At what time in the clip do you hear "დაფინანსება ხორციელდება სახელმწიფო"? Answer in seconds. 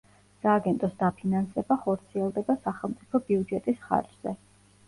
1.01-3.23